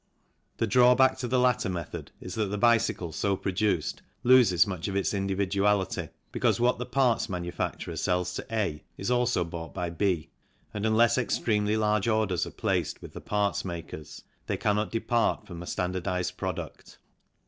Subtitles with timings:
[0.57, 1.69] The drawback PRODUCTION METHODS 49 to the latter
[2.01, 6.87] method is that the bicycle so produced loses much of its individuality because what the
[6.87, 10.31] parts manufacturer sells to A is also bought by B,
[10.73, 15.61] and, unless extremely large orders are placed with the parts makers, they cannot depart from
[15.61, 16.97] a standardized product.